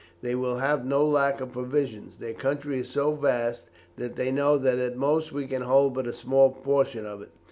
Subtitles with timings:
[0.23, 2.15] They will have no lack of provisions.
[2.17, 6.07] Their country is so vast that they know that at most we can hold but
[6.07, 7.29] a small portion of it.